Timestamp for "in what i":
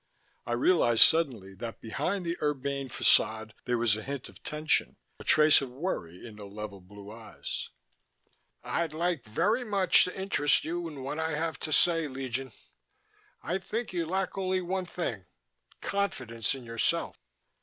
10.87-11.35